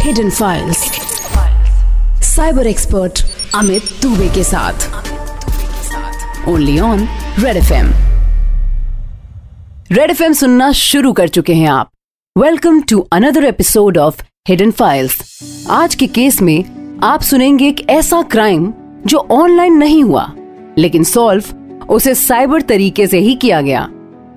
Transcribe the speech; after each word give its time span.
Hidden 0.00 0.30
files 0.30 0.78
cyber 2.24 2.66
expert 2.66 3.20
Amit 3.54 3.90
Dubey 4.02 4.28
के 4.34 4.44
साथ. 4.44 4.86
Only 6.48 6.78
on 6.80 7.06
red 7.38 7.56
F 7.56 7.72
M 7.72 7.90
red 9.92 10.10
F 10.10 10.22
M 10.22 10.32
सुनना 10.32 10.70
शुरू 10.72 11.12
कर 11.12 11.28
चुके 11.28 11.54
हैं 11.54 11.68
आप. 11.68 11.90
Welcome 12.36 12.80
to 12.82 13.00
another 13.12 13.44
episode 13.44 13.98
of 13.98 14.22
hidden 14.48 14.70
files 14.70 15.20
आज 15.70 15.94
के 15.94 16.06
केस 16.08 16.42
में 16.42 16.98
आप 17.04 17.20
सुनेंगे 17.22 17.68
एक 17.68 17.88
ऐसा 17.90 18.22
क्राइम 18.22 18.72
जो 19.06 19.26
ऑनलाइन 19.30 19.78
नहीं 19.78 20.02
हुआ, 20.04 20.30
लेकिन 20.78 21.04
सॉल्व 21.04 21.54
उसे 21.88 22.14
साइबर 22.14 22.62
तरीके 22.62 23.06
से 23.06 23.18
ही 23.18 23.34
किया 23.34 23.60
गया. 23.60 23.88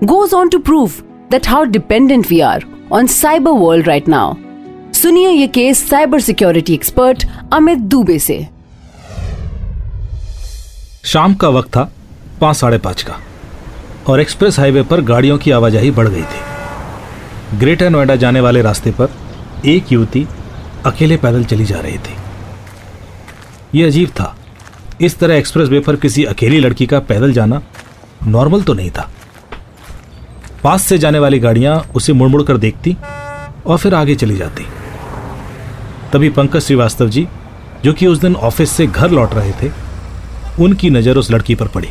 Goes 0.04 0.34
on 0.34 0.50
to 0.50 0.60
prove 0.60 1.02
that 1.32 1.48
how 1.48 1.64
dependent 1.64 2.28
we 2.30 2.40
are 2.40 2.66
on 2.92 3.08
cyber 3.08 3.52
world 3.66 3.88
right 3.88 4.08
now 4.08 4.34
सुनिए 5.04 5.30
ये 5.30 5.46
case 5.48 5.80
cyber 5.90 6.20
security 6.22 6.74
expert 6.74 7.24
Amit 7.54 7.78
Dubey 7.92 8.18
से। 8.20 8.36
शाम 11.04 11.34
का 11.34 11.48
वक्त 11.50 11.70
था, 11.70 11.84
पाँच 12.42 12.56
साढ़े 12.56 12.78
पाँच 12.78 13.02
का, 13.02 13.18
और 14.08 14.20
एक्सप्रेस 14.22 14.60
हाईवे 14.60 14.82
पर 14.82 15.02
गाड़ियों 15.02 15.38
की 15.38 15.52
आवाजाही 15.52 15.90
बढ़ 15.92 16.08
गई 16.08 16.22
थी। 16.22 17.58
ग्रेटर 17.60 17.90
नोएडा 17.90 18.16
जाने 18.16 18.42
वाले 18.42 18.62
रास्ते 18.62 18.92
पर 18.92 19.10
एक 19.66 19.92
युवती 19.92 20.26
अकेले 20.86 21.18
पैदल 21.18 21.44
चली 21.44 21.66
जा 21.66 21.80
रही 21.80 21.98
थी। 21.98 22.16
यह 23.76 23.88
अजीब 23.88 24.10
था। 24.10 24.36
इस 25.02 25.18
तरह 25.20 25.36
एक्सप्रेस 25.36 25.70
वे 25.70 25.80
पर 25.80 25.96
किसी 25.96 26.24
अकेली 26.26 26.60
लड़की 26.60 26.86
का 26.86 27.00
पैदल 27.02 27.34
जाना 27.34 27.62
नॉर्मल 28.28 28.62
तो 28.62 28.74
नहीं 28.74 28.92
था। 28.92 29.10
पास 30.64 30.84
से 30.84 30.98
जाने 30.98 31.20
वाली 31.20 31.40
गाड़ियाँ 31.40 31.78
उसे 31.96 32.14
मुड़ 32.14 32.30
मुड़ 32.30 32.44
कर 32.44 32.58
देखती 32.58 32.96
और 33.66 33.78
फिर 33.78 33.96
आगे 33.96 34.16
चली 34.16 34.36
जाती। 34.36 34.66
तभी 36.14 36.30
पंकज 36.30 36.62
श्रीवास्तव 36.62 37.10
जी 37.10 37.28
जो 37.84 37.92
कि 37.94 38.08
उस 38.08 38.18
दिन 38.20 38.36
ऑफ़िस 38.48 38.72
से 38.72 38.86
घर 38.88 39.12
लौट 39.12 39.34
रहे 39.34 39.52
थे 39.62 39.72
उनकी 40.64 40.90
नज़र 40.90 41.18
उस 41.18 41.30
लड़की 41.32 41.56
पर 41.56 41.68
पड़ी। 41.68 41.88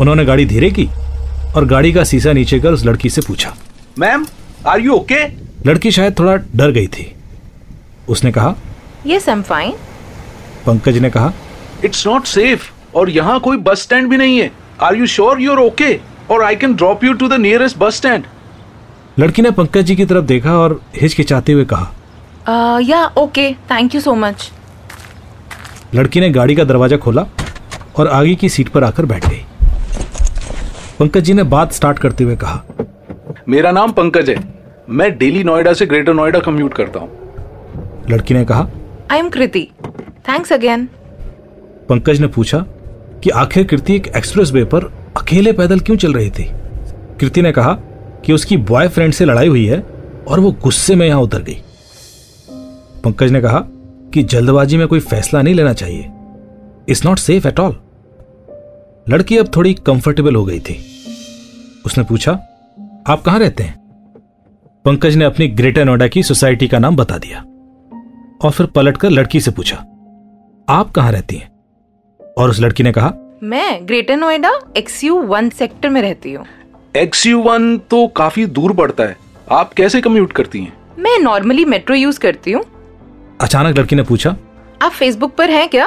उन्होंने 0.00 0.24
गाड़ी 0.24 0.44
धीरे 0.46 0.70
की 0.70 0.88
और 1.56 1.64
गाड़ी 1.64 1.92
का 1.92 2.04
शीशा 2.04 2.32
नीचे 2.32 2.58
कर 2.60 2.72
उस 2.72 2.84
लड़की 2.84 3.10
से 3.10 3.20
पूछा। 3.20 3.52
Ma'am 3.98 4.24
are 4.66 4.80
you 4.80 4.92
okay? 4.92 5.24
लड़की 5.66 5.90
शायद 5.90 6.18
थोड़ा 6.18 6.36
डर 6.36 6.70
गई 6.70 6.86
थी। 6.86 7.10
उसने 8.08 8.32
कहा 8.32 8.54
yes 9.06 9.28
I 9.28 9.34
am 9.34 9.42
fine. 9.42 9.74
Pankaj 10.66 10.98
ने 10.98 11.10
कहा 11.10 11.32
इट्स 11.84 12.06
नॉट 12.06 12.24
सेफ़ 12.26 12.70
और 12.96 13.10
यहाँ 13.10 13.38
कोई 13.40 13.56
बस 13.58 13.82
स्टैंड 13.82 14.08
भी 14.10 14.16
नहीं 14.16 14.38
है। 14.38 14.50
Are 14.82 14.96
you 14.96 15.06
sure 15.06 15.40
your 15.40 15.58
okay? 15.60 15.92
और 16.30 16.42
I 16.44 16.56
can 16.56 16.74
drop 16.74 17.04
you 17.04 17.12
to 17.12 17.28
the 17.28 17.40
nearest 17.40 17.78
bus 17.78 17.96
stand. 17.96 18.24
लड़की 19.18 19.42
ने 19.42 19.50
पंकज 19.50 19.84
जी 19.84 19.96
की 19.96 20.04
तरफ़ 20.04 20.24
देखा 20.24 20.56
और 20.58 20.80
हिचकिचाते 21.00 21.52
हुए 21.52 21.64
कहा 21.64 21.92
yeah 22.48 23.04
okay 23.18 23.52
thank 23.70 23.94
you 23.94 24.00
so 24.00 24.14
much 24.14 24.50
लड़की 25.94 26.20
ने 26.20 26.30
गाड़ी 26.30 26.54
का 26.54 26.64
दरवाज़ा 26.64 26.96
खोला 26.96 27.26
और 27.98 28.08
आगे 28.08 28.34
की 28.34 28.48
सीट 28.48 28.68
पर 28.68 28.84
आकर 28.84 29.06
बैठ 29.06 29.26
गई। 29.26 29.44
पंकज 30.98 31.24
जी 31.24 31.32
ने 31.32 31.42
बात 31.44 31.72
स्टार्ट 31.72 31.98
करते 31.98 32.24
हुए 32.24 32.36
कहा 32.36 32.62
मेरा 33.48 33.70
नाम 33.72 33.92
पंकज 33.92 34.30
है। 34.30 34.36
मैं 34.90 35.16
डेली 35.18 35.44
नोएडा 35.44 35.72
से 35.72 35.86
ग्रेटर 35.86 36.14
नोएडा 36.14 36.38
कम्यूट 36.40 36.74
करता 36.74 37.00
हूँ। 37.00 38.06
लड़की 38.10 38.34
ने 38.34 38.44
कहा 38.44 38.68
I 39.10 39.18
am 39.18 39.28
Kriti 39.30 39.68
thanks 40.28 40.52
again 40.52 40.88
Pankaj 41.88 42.20
ने 42.20 42.26
पूछा 42.28 42.58
कि 43.22 43.30
आखिर 43.32 43.64
कृति 43.64 43.96
एक 43.96 44.06
एक्सप्रेस 44.16 44.52
वे 44.52 44.64
पर 44.64 44.84
अकेले 45.16 45.52
पैदल 45.52 45.80
क्यों 45.80 45.96
चल 45.96 46.12
रही 46.12 46.30
थी? 46.30 46.44
कृति 47.20 47.42
ने 47.42 47.52
कहा 47.52 47.72
कि 48.24 48.32
उसकी 48.32 48.56
बॉयफ्रेंड 48.68 49.12
से 49.12 49.24
लड़ाई 49.24 49.48
हुई 49.48 49.66
है 49.66 49.80
और 50.28 50.40
वो 50.40 50.52
गुस्से 50.62 50.94
में 50.94 51.06
यहाँ 51.06 51.20
उतर 51.20 51.42
गई। 51.42 51.60
पंकज 53.04 53.30
ने 53.30 53.40
कहा 53.40 53.58
कि 54.14 54.22
जल्दबाजी 54.22 54.76
में 54.76 54.86
कोई 54.88 55.00
फैसला 55.00 55.40
नहीं 55.42 55.54
लेना 55.54 55.72
चाहिए। 55.72 56.10
It's 56.88 57.04
not 57.06 57.18
safe 57.18 57.48
at 57.48 57.60
all 57.60 57.76
लड़की 59.08 59.36
अब 59.38 59.50
थोड़ी 59.56 59.72
कंफर्टेबल 59.86 60.34
हो 60.34 60.44
गई 60.44 60.60
थी। 60.60 60.74
उसने 61.86 62.04
पूछा 62.04 62.32
आप 63.06 63.22
कहाँ 63.22 63.38
रहते 63.38 63.62
हैं? 63.62 63.74
पंकज 64.84 65.16
ने 65.16 65.24
अपनी 65.24 65.48
ग्रेटर 65.48 65.84
नोएडा 65.84 66.06
की 66.06 66.22
सोसाइटी 66.22 66.68
का 66.68 66.78
नाम 66.78 66.96
बता 66.96 67.18
दिया 67.18 67.40
और 68.42 68.50
फिर 68.50 68.66
पलटकर 68.66 69.10
लड़की 69.10 69.40
से 69.40 69.50
पूछा 69.50 69.76
आप 70.68 70.90
कहाँ 70.90 71.12
रहती 71.12 71.36
हैं? 71.36 71.50
और 72.38 72.50
उस 72.50 72.60
लड़की 72.60 72.82
ने 72.82 72.92
कहा 72.92 73.12
मैं 73.42 73.86
Greater 73.88 74.16
Noida 74.16 74.58
X 74.76 75.02
U 75.04 75.20
one 75.22 75.48
sector 75.50 75.88
में 75.88 76.00
रहती 76.02 76.32
हूँ। 76.32 76.46
एक्स 76.96 77.26
यू 77.26 77.40
वन 77.42 77.76
तो 77.90 78.06
काफ़ी 78.06 78.46
दूर 78.46 78.72
पड़ता 78.72 79.04
है। 79.04 79.16
आप 79.52 79.72
कैसे 79.72 80.00
कम्यूट 80.00 80.32
करती 80.32 80.60
हैं? 80.60 80.72
मैं 80.98 81.18
नॉर्मली 81.18 81.64
मेट्रो 81.64 81.96
यूज़ 81.96 82.18
करती 82.20 82.52
हूँ। 82.52 82.62
अचानक 83.44 83.78
लड़की 83.78 83.96
ने 83.96 84.02
पूछा 84.02 84.30
आप 84.82 84.92
फेसबुक 84.92 85.34
पर 85.34 85.50
हैं 85.50 85.68
क्या? 85.68 85.86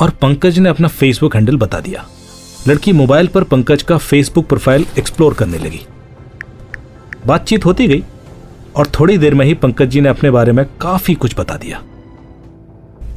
और 0.00 0.10
पंकज 0.10 0.58
ने 0.58 0.68
अपना 0.68 0.88
फेसबुक 0.88 1.34
हैंडल 1.36 1.56
बता 1.56 1.80
दिया। 1.80 2.04
लड़की 2.68 2.92
मोबाइल 2.92 3.26
पर 3.26 3.44
पंकज 3.44 3.82
का 3.82 3.98
फेसबुक 3.98 4.46
प्रोफ़ाइल 4.48 4.86
एक्सप्लोर 4.98 5.34
करने 5.34 5.58
लगी। 5.58 5.80
बातचीत 7.26 7.64
होती 7.64 7.86
गई 7.86 8.02
और 8.76 8.86
थोड़ी 8.86 9.18
देर 9.18 9.34
में 9.34 9.44
ही 9.46 9.54
पंकज 9.54 9.88
जी 9.88 10.00
ने 10.00 10.08
अपने 10.08 10.30
बारे 10.30 10.52
में 10.52 10.64
काफ़ी 10.80 11.14
कुछ 11.14 11.38
बता 11.38 11.56
दिया। 11.56 11.82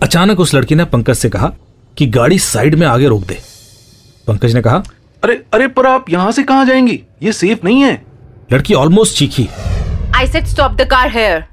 अचानक 0.03 0.39
उस 0.39 0.53
लड़की 0.55 0.75
ने 0.75 0.85
पंकज 0.85 1.15
से 1.15 1.29
कहा 1.29 1.51
कि 1.97 2.07
गाड़ी 2.07 2.39
साइड 2.39 2.75
में 2.75 2.87
आगे 2.87 3.07
रोक 3.07 3.23
दे। 3.23 3.37
पंकज 4.27 4.55
ने 4.55 4.61
कहा 4.61 4.83
अरे 5.23 5.43
अरे 5.53 5.67
पर 5.67 5.85
आप 5.85 6.09
यहाँ 6.09 6.31
से 6.31 6.43
कहाँ 6.43 6.65
जाएँगी? 6.65 7.01
ये 7.23 7.33
सेफ़ 7.33 7.65
नहीं 7.65 7.81
है। 7.81 8.01
लड़की 8.53 8.73
almost 8.73 9.17
चीखी। 9.17 9.47
I 10.15 10.27
said 10.27 10.45
stop 10.45 10.71
the 10.71 10.81
car 10.81 11.11
here 11.11 11.45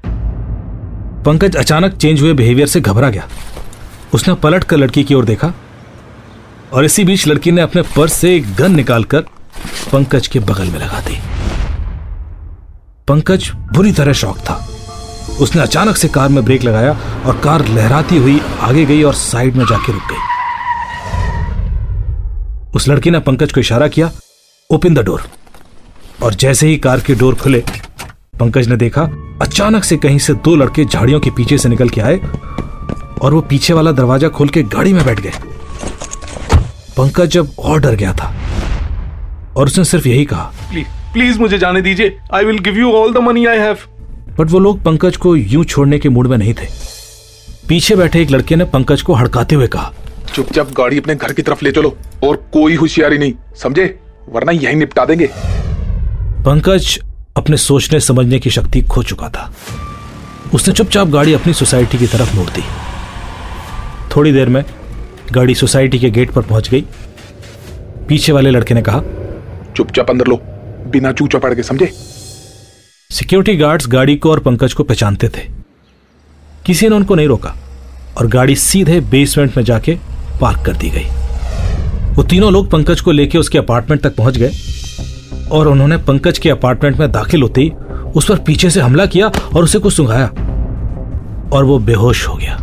Pankaj 1.25 1.55
अचानक 1.55 1.93
चेंज 1.93 2.21
हुए 2.21 2.33
बिहेवियर 2.33 2.67
से 2.67 2.81
घबरा 2.81 3.09
गया। 3.09 3.27
उसने 4.13 4.33
पलट 4.33 4.63
कर 4.63 4.77
लड़की 4.77 5.03
की 5.03 5.13
ओर 5.13 5.25
देखा 5.25 5.53
और 6.73 6.85
इसी 6.85 7.03
बीच 7.03 7.27
लड़की 7.27 7.51
ने 7.51 7.61
अपने 7.61 7.81
पर्स 7.81 8.13
से 8.13 8.35
एक 8.35 8.53
गन 8.55 8.75
निकालकर 8.75 9.21
पंकज 9.91 10.27
के 10.27 10.39
बगल 10.39 10.67
में 10.67 10.79
लगा 10.79 10.99
दी। 10.99 11.17
पंकज 13.07 13.49
बुरी 13.73 13.91
तरह 13.91 14.13
शौक 14.13 14.37
था। 14.39 14.55
उसने 15.41 15.61
अचानक 15.61 15.95
से 15.95 16.07
कार 16.07 16.29
में 16.29 16.43
ब्रेक 16.45 16.63
लगाया 16.63 16.97
और 17.25 17.39
कार 17.39 17.67
लहराती 17.67 18.17
हुई 18.17 18.41
आगे 18.61 18.85
गई 18.85 19.03
और 19.03 19.13
साइड 19.13 19.55
में 19.55 19.65
जाके 19.65 19.91
रुक 19.93 20.03
गई। 20.03 20.27
उस 22.75 22.87
लड़की 22.87 23.11
ने 23.11 23.19
पंकज 23.19 23.51
को 23.51 23.59
इशारा 23.59 23.87
किया, 23.87 24.11
ओपन 24.69 24.93
द 24.93 24.99
डोर। 24.99 25.23
और 26.23 26.33
जैसे 26.33 26.67
ही 26.67 26.77
कार 26.77 26.99
के 26.99 27.15
डोर 27.15 27.35
खुले, 27.35 27.63
पंकज 28.39 28.67
ने 28.67 28.75
देखा 28.75 29.09
अचानक 29.41 29.83
से 29.83 29.97
कहीं 29.97 30.17
से 30.19 30.33
दो 30.35 30.55
लड़के 30.55 30.85
झाड़ियों 30.85 31.19
के 31.19 31.29
पीछे 31.31 31.57
से 31.57 31.69
निकल 31.69 31.89
के 31.89 32.01
आए 32.01 32.19
और 33.21 33.33
वो 33.33 33.41
पीछे 33.41 33.73
वाला 33.73 33.91
दरवाज़ा 33.91 34.27
खोल 34.29 34.49
के 34.49 34.63
गाड़ी 34.65 34.93
में 34.93 35.03
बैठ 35.05 35.19
गए। 35.19 35.31
पंकज 36.97 37.29
जब 37.31 37.51
और 37.59 37.79
डर 37.81 37.95
गया 37.95 38.13
था 38.13 38.33
और 39.57 39.65
उसने 39.65 39.83
सिर्फ़ 39.83 40.07
यही 40.07 40.25
कहा 40.25 40.51
प्लीज़ 40.69 40.87
प्लीज़ 41.13 41.39
मुझे 41.39 41.57
जाने 41.57 41.81
दीजिए। 41.81 42.17
I 42.33 42.45
will 42.45 42.59
give 42.59 42.77
you 42.77 42.91
all 42.91 43.13
the 43.13 43.17
money 43.17 43.45
I 43.45 43.57
have 43.57 43.77
but 44.39 44.51
वो 44.51 44.59
लोग 44.59 44.83
पंकज 44.83 45.17
को 45.17 45.35
यूँ 45.35 45.63
छोड़ने 45.65 45.99
के 45.99 46.09
मूड 46.09 46.27
में 46.27 46.37
नहीं 46.37 46.53
थे। 46.53 46.67
पीछे 47.67 47.95
बैठे 47.95 48.21
एक 48.21 48.31
लड़के 48.31 48.55
ने 48.55 48.65
पंकज 48.67 49.01
को 49.01 49.13
हड़काते 49.13 49.55
हुए 49.55 49.67
कहा 49.67 49.93
चुपचाप 50.33 50.71
गाड़ी 50.77 50.97
अपने 50.99 51.15
घर 51.15 51.33
की 51.33 51.41
तरफ़ 51.41 51.65
ले 51.65 51.71
चलो 51.71 51.95
और 52.23 52.35
कोई 52.53 52.75
होशियारी 52.75 53.17
नहीं 53.17 53.33
समझे? 53.55 53.99
वरना 54.29 54.51
यही 54.51 54.75
निपटा 54.75 55.05
देंगे। 55.05 55.29
पंकज 56.45 56.99
अपने 57.37 57.57
सोचने 57.57 57.99
समझने 57.99 58.39
की 58.39 58.49
शक्ति 58.49 58.81
खो 58.81 59.03
चुका 59.03 59.29
था। 59.29 59.51
उसने 60.53 60.73
चुपचाप 60.73 61.07
गाड़ी 61.07 61.33
अपनी 61.33 61.53
सोसाइटी 61.53 61.97
की 61.97 62.07
तरफ़ 62.07 62.35
मोड़ 62.35 62.49
दी। 62.49 62.63
थोड़ी 64.15 64.31
देर 64.31 64.49
में 64.49 64.63
गाड़ी 65.31 65.55
सोसाइटी 65.55 65.99
के 65.99 66.09
गेट 66.09 66.31
पर 66.31 66.41
पहुँच 66.41 66.69
गई। 66.69 66.85
पीछे 68.07 68.31
वाले 68.31 68.51
लड़के 68.51 68.73
ने 68.73 68.81
कहा 68.81 69.01
चुपचाप 69.77 70.09
अंदर 70.09 70.27
लो 70.27 70.39
बिना 70.87 71.11
चूचा 71.11 71.39
पड़ 71.39 71.53
के 71.53 71.63
समझे? 71.63 71.91
सिक्योरिटी 73.11 73.57
गार्ड्स 73.57 73.87
गाड़ी 73.87 74.15
को 74.15 74.31
और 74.31 74.39
पंकज 74.39 74.73
को 74.73 74.83
पहचानते 74.83 75.29
थे। 75.29 75.47
किसी 76.65 76.89
ने 76.89 76.95
उनको 76.95 77.15
नहीं 77.15 77.27
रोका 77.27 77.55
और 78.17 78.27
गाड़ी 78.27 78.55
सीधे 78.55 78.99
बेसमेंट 79.01 79.57
में 79.57 79.63
जाके 79.63 79.97
पार्क 80.41 80.65
कर 80.65 80.73
दी 80.73 80.89
गई। 80.89 81.05
वो 82.13 82.23
तीनों 82.23 82.51
लोग 82.53 82.69
पंकज 82.71 83.01
को 83.01 83.11
लेकर 83.11 83.39
उसके 83.39 83.57
अपार्टमेंट 83.57 84.01
तक 84.01 84.15
पहुँच 84.15 84.37
गए। 84.37 84.51
और 85.51 85.67
उन्होंने 85.67 85.97
पंकज 85.97 86.37
के 86.37 86.49
अपार्टमेंट 86.49 86.97
में 86.97 87.11
दाखिल 87.11 87.41
होते 87.41 87.61
ही 87.61 87.69
उस 88.15 88.27
पर 88.29 88.39
पीछे 88.39 88.69
से 88.69 88.81
हमला 88.81 89.05
किया 89.05 89.27
और 89.27 89.63
उसे 89.63 89.79
कुछ 89.79 89.93
सुंघाया। 89.93 90.27
और 91.53 91.65
वो 91.65 91.77
बेहोश 91.79 92.27
हो 92.27 92.35
गया। 92.35 92.57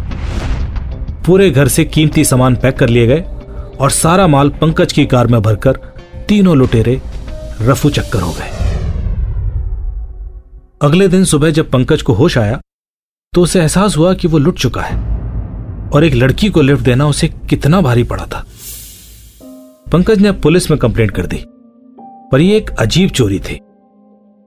पूरे 1.27 1.51
घर 1.51 1.69
से 1.69 1.85
कीमती 1.85 2.25
सामान 2.25 2.57
पैक 2.57 2.77
कर 2.79 2.89
लिए 2.89 3.07
गए 3.07 3.25
और 3.81 3.91
सारा 3.91 4.27
माल 4.27 4.49
पंकज 4.51 4.93
की 4.93 5.07
कार 5.07 5.27
में 5.27 5.41
भरकर 5.43 5.73
तीनों 6.29 6.57
लुटेरे, 6.57 7.01
रफू 7.61 7.91
चक्कर 7.91 8.21
हो 8.21 8.33
गए। 8.33 8.55
अगले 10.83 11.09
दिन 11.09 11.25
सुबह 11.25 11.51
जब 11.51 11.71
पंकज 11.71 12.03
को 12.03 12.13
होश 12.13 12.39
आया 12.39 12.61
तो 13.33 13.43
उसे 13.43 13.61
एहसास 13.61 13.97
हुआ 13.97 14.13
कि 14.15 14.29
वो 14.29 14.39
लुट 14.39 14.59
चुका 14.59 14.83
है 14.83 14.97
और 15.91 16.05
एक 16.05 16.15
लड़की 16.15 16.49
को 16.49 16.63
लिफ्ट 16.63 16.85
देना 16.85 17.07
उसे 17.07 17.29
कितना 17.29 17.81
भारी 17.81 18.05
पड़ा 18.05 18.25
था। 18.25 18.45
पंकज 19.93 20.19
ने 20.19 20.33
पुलिस 20.33 20.71
में 20.71 20.79
कंप्लेंट 20.81 21.11
कर 21.11 21.27
दी। 21.27 21.45
पर 22.33 22.41
यह 22.41 22.57
एक 22.57 22.71
अजीब 22.71 23.11
चोरी 23.11 23.39
थी। 23.39 23.61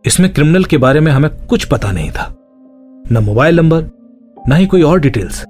इसमें 0.06 0.34
क्रिमिनल 0.34 0.64
के 0.64 0.78
बारे 0.78 1.00
में 1.00 1.12
हमें 1.12 1.46
कुछ 1.46 1.66
पता 1.66 1.92
नहीं 1.92 2.12
था। 2.12 2.36
न 3.12 3.18
मोबाइल 3.18 3.56
नंबर, 3.56 3.86
न 4.48 4.52
ही 4.52 4.66
कोई 4.66 4.82
और 4.82 5.00
डिटेल्स। 5.00 5.46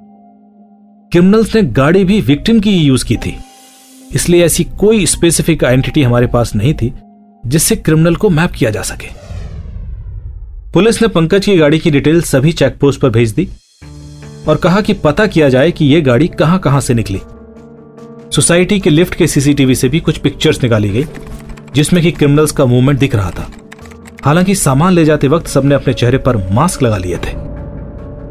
क्रिमिनल्स 1.11 1.55
ने 1.55 1.63
गाड़ी 1.63 2.03
भी 2.03 2.21
विक्टिम 2.21 2.59
की 2.59 2.77
यूज़ 2.77 3.05
की 3.05 3.17
थी। 3.17 3.37
इसलिए 4.13 4.45
ऐसी 4.45 4.63
कोई 4.63 5.05
स्पेसिफिक 5.05 5.63
आइडेंटिटी 5.63 6.03
हमारे 6.03 6.27
पास 6.27 6.55
नहीं 6.55 6.73
थी, 6.73 6.93
जिससे 7.45 7.75
क्रिमिनल 7.75 8.15
को 8.15 8.29
मैप 8.29 8.51
किया 8.51 8.69
जा 8.69 8.81
सके। 8.81 9.07
पुलिस 10.73 11.01
ने 11.01 11.07
पंकज 11.07 11.45
की 11.45 11.57
गाड़ी 11.57 11.79
की 11.79 11.91
डिटेल 11.91 12.21
सभी 12.21 12.51
चेकपोस्ट 12.51 13.01
पर 13.01 13.09
भेज 13.09 13.31
दी 13.31 13.49
और 14.47 14.55
कहा 14.55 14.81
कि 14.81 14.93
पता 14.93 15.25
किया 15.25 15.49
जाए 15.49 15.71
कि 15.71 15.85
यह 15.85 16.03
गाड़ी 16.03 16.27
कहाँ 16.27 16.59
कहाँ 16.59 16.81
से 16.81 16.93
निकली। 16.93 17.21
सोसाइटी 18.35 18.79
के 18.79 18.89
लिफ्ट 18.89 19.15
के 19.15 19.27
सीसीटीवी 19.27 19.75
से 19.75 19.89
भी 19.89 19.99
कुछ 19.99 20.17
पिक्चर्स 20.17 20.63
निकाली 20.63 20.89
गई। 20.89 21.05
जिसमें 21.73 22.03
कि 22.03 22.11
क्रिमिनल्स 22.11 22.51
का 22.51 22.65
मूवमेंट 22.65 22.99
दिख 22.99 23.15
रहा 23.15 23.31
था। 23.31 23.51
हालाँकि 24.25 24.55
सामान 24.55 24.93
ले 24.93 25.05
जाते 25.05 25.27
वक्त 25.27 25.47
सबने 25.47 25.75
अपने 25.75 25.93
चेहरे 25.93 26.17
पर 26.17 26.37
मास्क 26.51 26.83
लगा 26.83 26.97
लिए 26.97 27.17
थे। 27.17 27.31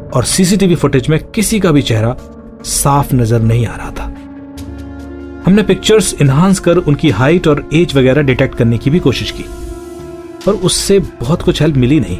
और 0.09 0.23
सीसीटीवी 0.23 0.75
फुटेज 0.75 1.07
में 1.07 1.19
किसी 1.23 1.59
का 1.59 1.71
भी 1.71 1.81
चेहरा 1.81 2.15
साफ़ 2.63 3.15
नज़र 3.15 3.39
नहीं 3.39 3.67
आ 3.67 3.75
रहा 3.75 3.91
था। 3.91 4.03
हमने 5.45 5.63
पिक्चर्स 5.63 6.15
इन्हांस 6.21 6.59
कर 6.59 6.77
उनकी 6.77 7.09
हाइट 7.09 7.47
और 7.47 7.69
एज 7.73 7.95
वगैरह 7.95 8.21
डिटेक्ट 8.21 8.55
करने 8.55 8.77
की 8.77 8.89
भी 8.89 8.99
कोशिश 8.99 9.31
की। 9.31 9.45
पर 10.45 10.51
उससे 10.51 10.99
बहुत 10.99 11.41
कुछ 11.41 11.61
हेल्प 11.61 11.75
मिली 11.75 11.99
नहीं। 11.99 12.17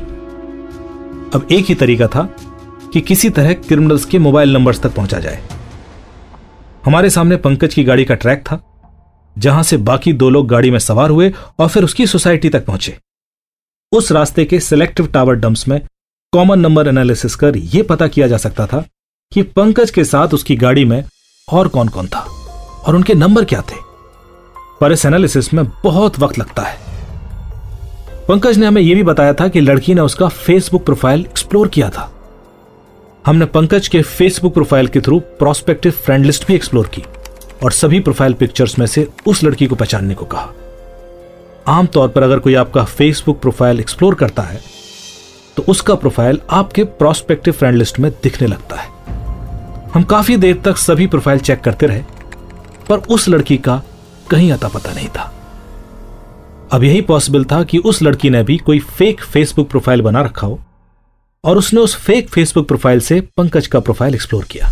अब 1.34 1.48
एक 1.52 1.66
ही 1.66 1.76
तरीका 1.76 2.08
था 2.08 2.30
कि 2.94 3.02
किसी 3.02 3.30
तरह 3.30 3.54
क्रिमिनल्स 3.54 4.06
के 4.06 4.20
मोबाइल 4.20 4.54
नंबर्स 4.54 4.82
तक 4.82 4.96
पहुँचा 4.96 5.20
जाए। 5.20 5.40
हमारे 6.86 7.10
सामने 7.10 7.38
पंकज 7.38 7.74
की 7.74 7.84
गाड़ी 7.84 8.06
का 8.06 8.16
ट्रैक 8.16 8.40
था। 8.40 8.69
जहाँ 9.38 9.64
से 9.64 9.78
बाकी 9.78 10.14
दो 10.14 10.30
लोग 10.30 10.48
गाड़ी 10.48 10.72
में 10.72 10.80
सवार 10.80 11.10
हुए 11.10 11.34
और 11.60 11.68
फिर 11.68 11.84
उसकी 11.84 12.08
सोसाइटी 12.08 12.50
तक 12.50 12.66
पहुँचे। 12.66 12.98
उस 13.92 14.12
रास्ते 14.12 14.46
के 14.46 14.60
सिलेक्टिव 14.60 15.08
टावर 15.08 15.36
डंप्स 15.36 15.68
में 15.68 15.82
कॉमन 16.34 16.60
नंबर 16.60 16.88
एनालिसिस 16.88 17.36
कर 17.36 17.58
यह 17.58 17.86
पता 17.90 18.08
किया 18.08 18.28
जा 18.28 18.38
सकता 18.38 18.66
था 18.68 18.84
कि 19.32 19.42
पंकज 19.42 19.92
के 19.92 20.04
साथ 20.04 20.28
उसकी 20.28 20.56
गाड़ी 20.56 20.86
में 20.86 21.04
और 21.48 21.68
कौन 21.68 21.88
कौन 21.88 22.08
था 22.08 22.20
और 22.88 22.96
उनके 22.96 23.14
नंबर 23.14 23.46
क्या 23.46 23.62
थे। 23.62 23.76
पर 24.82 24.92
इस 24.92 25.06
एनालिसिस 25.06 25.54
में 25.54 25.66
बहुत 25.84 26.20
वक्त 26.20 26.40
लगता 26.40 26.62
है। 26.62 26.78
पंकज 28.28 28.58
ने 28.58 28.66
हमें 28.66 28.82
यह 28.82 28.96
भी 28.96 29.04
बताया 29.04 29.34
था 29.34 29.48
कि 29.48 29.62
लड़की 29.62 29.94
ने 29.94 30.02
उसका 30.02 30.28
फेसबुक 30.28 30.86
प्रोफ़ाइल 30.86 31.22
एक्सप्लोर 31.22 31.68
किया 31.68 31.90
था। 31.90 32.12
हमने 33.26 33.46
पंकज 33.46 33.88
के 33.88 34.02
फेसबुक 34.02 34.54
प्रोफ़ाइल 34.54 34.88
के 34.88 35.02
थ्रू 35.02 35.20
प्रोस्पेक्टिव 35.20 35.92
फ्रेंड 35.92 36.26
लिस्ट 36.26 36.48
भी 36.48 36.56
एक्सप्लोर 36.56 36.88
की। 36.88 37.04
और 37.64 37.72
सभी 37.72 38.00
प्रोफ़ाइल 38.00 38.34
पिक्चर्स 38.34 38.78
में 38.80 38.86
से 38.88 39.08
उस 39.28 39.44
लड़की 39.44 39.68
को 39.68 39.76
पहचानने 39.76 40.16
को 40.16 40.26
कहा। 40.26 40.50
आमतौर 41.70 42.08
पर 42.08 42.24
अगर 42.24 42.40
कोई 42.40 42.54
आपका 42.56 42.84
फेसबुक 42.84 43.40
प्रोफ़ाइल 43.42 43.80
एक्सप्लोर 43.80 44.16
करता 44.16 44.44
है 44.44 44.62
तो 45.58 45.64
उसका 45.68 45.96
प्रोफ़ाइल 45.96 46.40
आपके 46.52 46.84
प्रोस्पेक्टिव 46.84 47.54
फ्रेंड 47.54 47.78
लिस्ट 47.78 48.00
में 48.00 48.12
दिखने 48.24 48.48
लगता 48.48 48.76
है। 48.76 48.88
हम 49.94 50.04
काफ़ी 50.04 50.38
देर 50.38 50.62
तक 50.66 50.78
सभी 50.78 51.08
प्रोफ़ाइल 51.08 51.40
चेक 51.40 51.62
करते 51.62 51.88
रहे, 51.88 52.02
पर 52.90 53.00
उस 53.10 53.28
लड़की 53.30 53.58
का 53.58 53.82
कहीं 54.32 54.52
अता 54.52 54.68
पता 54.68 54.94
नहीं 54.94 55.08
था। 55.08 55.32
अब 56.72 56.84
यही 56.84 57.02
पॉसिबल 57.02 57.46
था 57.46 57.64
कि 57.64 57.78
उस 57.78 58.02
लड़की 58.02 58.30
ने 58.30 58.44
भी 58.44 58.58
कोई 58.58 58.80
फेक 58.80 59.24
फेसबुक 59.24 59.70
प्रोफ़ाइल 59.70 60.02
बना 60.02 60.22
रखा 60.22 60.48
हो, 60.48 60.60
और 61.44 61.58
उसने 61.58 61.82
उस 61.82 61.96
फेक 61.98 62.30
फेसबुक 62.30 62.68
प्रोफ़ाइल 62.68 63.00
से 63.00 63.20
पंकज 63.38 63.68
का 63.68 63.80
प्रोफ़ाइल 63.80 64.16
एक्सप्लोर 64.16 64.44
किया। 64.44 64.72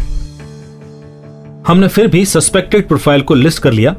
हमने 1.68 1.88
फिर 1.88 2.08
भी 2.08 2.26
सस्पेक्टेड 2.26 2.88
प्रोफ़ाइल 2.88 3.22
को 3.22 3.34
लिस्ट 3.34 3.60
कर 3.60 3.72
लिया 3.72 3.92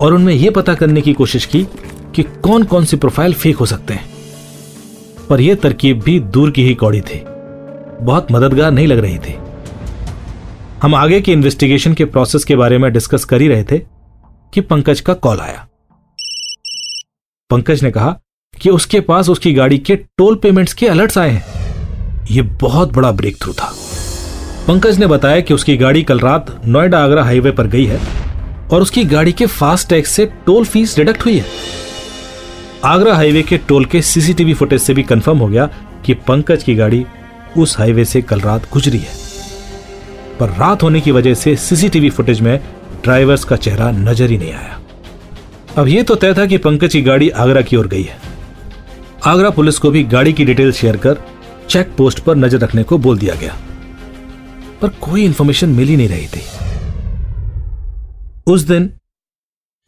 और 0.00 0.14
उनमें 0.14 0.34
यह 0.34 0.50
पता 0.50 0.74
करने 0.74 1.00
की 1.00 1.12
कोशिश 1.12 1.44
की 1.44 1.66
कि 2.14 2.22
कौन 2.22 2.64
कौन 2.64 2.84
सी 2.84 2.96
प्रोफ़ाइल 2.96 3.34
फेक 3.34 3.56
हो 3.56 3.66
सकते 3.66 3.94
हैं। 3.94 4.08
पर 5.30 5.40
यह 5.40 5.54
तरकीब 5.54 6.02
भी 6.02 6.20
दूर 6.20 6.50
की 6.50 6.64
ही 6.64 6.74
कौड़ी 6.74 7.00
थी। 7.00 7.22
बहुत 8.04 8.32
मददगार 8.32 8.70
नहीं 8.70 8.86
लग 8.86 8.98
रही 8.98 9.18
थी। 9.18 9.34
हम 10.82 10.94
आगे 10.94 11.20
के 11.20 11.32
इन्वेस्टिगेशन 11.32 11.94
के 11.94 12.04
प्रोसेस 12.04 12.44
के 12.44 12.56
बारे 12.56 12.78
में 12.78 12.92
डिस्कस 12.92 13.24
कर 13.24 13.40
ही 13.40 13.48
रहे 13.48 13.64
थे 13.64 13.78
कि 14.54 14.60
पंकज 14.60 15.00
का 15.00 15.14
कॉल 15.14 15.40
आया। 15.40 15.68
पंकज 17.50 17.82
ने 17.82 17.90
कहा 17.90 18.20
कि 18.60 18.70
उसके 18.70 19.00
पास 19.00 19.28
उसकी 19.28 19.52
गाड़ी 19.52 19.78
के 19.78 19.96
टोल 19.96 20.34
पेमेंट्स 20.34 20.74
के 20.74 20.86
अलर्ट्स 20.86 21.18
आए 21.18 21.30
हैं। 21.30 21.44
यह 22.30 22.42
बहुत 22.60 22.92
बड़ा 22.92 23.12
ब्रेक 23.12 23.42
थ्रू 23.42 23.52
था। 23.52 23.74
पंकज 24.68 24.98
ने 24.98 25.06
बताया 25.06 25.40
कि 25.40 25.54
उसकी 25.54 25.76
गाड़ी 25.76 26.02
कल 26.02 26.20
रात 26.20 26.46
नोएडा 26.66 27.02
आगरा 27.04 27.22
हाईवे 27.24 27.50
पर 27.50 27.66
गई 27.66 27.84
है 27.86 27.98
और 28.72 28.82
उसकी 28.82 29.04
गाड़ी 29.04 29.32
के 29.32 29.46
फास्ट 29.46 29.88
टैग 29.88 30.04
से 30.04 30.24
टोल 30.46 30.64
फ़ीस 30.64 30.96
डिडक्ट 30.96 31.24
हुई 31.24 31.36
है। 31.36 31.44
आगरा 32.84 33.14
हाईवे 33.14 33.42
के 33.42 33.56
टोल 33.58 33.84
के 33.84 34.00
सीसीटीवी 34.02 34.54
फुटेज 34.54 34.80
से 34.80 34.94
भी 34.94 35.02
कंफर्म 35.02 35.38
हो 35.38 35.46
गया 35.48 35.68
कि 36.06 36.14
पंकज 36.28 36.62
की 36.62 36.74
गाड़ी 36.74 37.04
उस 37.56 37.78
हाईवे 37.78 38.04
से 38.04 38.22
कल 38.22 38.40
रात 38.40 38.68
गुजरी 38.72 38.98
है। 38.98 39.14
पर 40.40 40.48
रात 40.50 40.82
होने 40.82 41.00
की 41.00 41.10
वजह 41.10 41.34
से 41.34 41.54
सीसीटीवी 41.56 42.10
फुटेज 42.10 42.40
में 42.40 42.58
ड्राइवर्स 43.04 43.44
का 43.44 43.56
चेहरा 43.56 43.90
नज़र 43.90 44.30
ही 44.30 44.38
नहीं 44.38 44.52
आया। 44.52 44.78
अब 45.76 45.88
यह 45.88 46.02
तो 46.02 46.14
तय 46.14 46.34
था 46.34 46.46
कि 46.46 46.58
पंकज 46.58 46.92
की 46.92 47.02
गाड़ी 47.02 47.28
आगरा 47.30 47.62
की 47.62 47.76
ओर 47.76 47.86
गई 47.86 48.02
है। 48.02 48.18
आगरा 49.26 49.50
पुलिस 49.50 49.78
को 49.78 49.90
भी 49.90 50.02
गाड़ी 50.06 50.32
की 50.32 50.44
डिटेल 50.44 50.72
शेयर 50.72 50.96
कर 50.96 51.22
चेक 51.68 51.94
पोस्ट 51.98 52.20
पर 52.20 52.36
नज़र 52.36 52.58
रखने 52.58 52.82
को 52.82 52.98
बोल 52.98 53.18
दिया 53.18 53.34
गया। 53.34 53.56
पर 54.82 54.88
कोई 55.02 55.24
इंफॉर्मेशन 55.24 55.68
मिल 55.68 55.88
ही 55.88 55.96
नहीं 55.96 56.08
रही 56.08 56.26
थी। 56.26 56.42
उस 58.46 58.62
दिन 58.62 58.90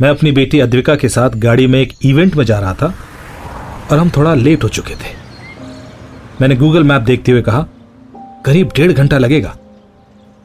मैं 0.01 0.09
अपनी 0.09 0.33
बेटी 0.33 0.61
अद्विका 0.61 0.95
के 0.97 1.09
साथ 1.09 1.31
गाड़ी 1.39 1.67
में 1.67 1.81
एक 1.81 1.93
इवेंट 2.05 2.35
में 2.37 2.45
जा 2.45 2.59
रहा 2.59 2.75
था 2.75 2.95
और 3.91 3.99
हम 3.99 4.11
थोड़ा 4.11 4.35
लेट 4.35 4.65
हो 4.65 4.69
चुके 4.69 4.95
थे। 4.95 5.17
मैंने 6.41 6.57
गूगल 6.57 6.85
मैप 6.85 7.03
देखते 7.03 7.33
हुए 7.33 7.43
कहा 7.43 7.67
करीब 8.45 8.71
डेढ़ 8.77 8.93
घंटा 8.93 9.19
लगेगा। 9.19 9.57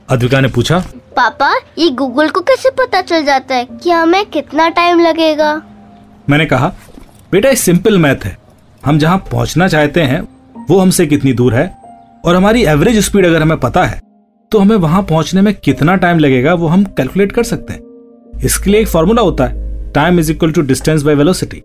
अद्विका 0.10 0.40
ने 0.40 0.48
पूछा 0.48 0.80
पापा 1.18 1.54
ये 1.78 1.90
गूगल 1.92 2.30
को 2.30 2.42
कैसे 2.42 2.70
पता 2.70 3.02
चल 3.02 3.26
जाता 3.26 3.56
है 3.56 3.66
कि 3.74 3.92
हमें 3.92 4.26
कितना 4.26 4.68
टाइम 4.70 5.00
लगेगा? 5.00 5.56
मैंने 6.30 6.46
कहा 6.46 6.68
बेटा 7.32 7.50
ये 7.50 7.56
सिंपल 7.56 7.98
मैथ 7.98 8.26
है। 8.26 8.38
हम 8.84 9.00
जहाँ 9.00 9.18
पहुँचना 9.32 9.68
चाहते 9.68 10.02
हैं 10.02 10.22
वो 10.70 10.80
हमसे 10.80 11.06
कितनी 11.08 11.34
दूर 11.34 11.54
है? 11.54 11.68
और 12.26 12.36
हमारी 12.36 12.64
एवरेज 12.66 12.98
स्पीड 13.06 13.26
अगर 13.26 13.42
हमें 13.42 13.58
पता 13.60 13.84
है 13.86 14.00
तो 14.54 14.60
हमें 14.60 14.76
वहाँ 14.78 15.02
पहुँचने 15.04 15.42
में 15.42 15.54
कितना 15.56 15.96
टाइम 15.96 16.20
लगेगा 16.20 16.54
वो 16.54 16.68
हम 16.68 16.84
कैलकुलेट 16.98 17.32
कर 17.32 17.44
सकते 17.44 17.74
हैं। 17.74 18.42
इसके 18.46 18.72
लिए 18.72 18.82
एक 18.82 18.88
फॉर्मूला 18.88 19.22
होता 19.22 19.46
है 19.46 19.92
time 19.94 20.20
is 20.20 20.32
equal 20.32 20.52
to 20.52 20.62
distance 20.62 21.04
by 21.04 21.16
velocity 21.16 21.62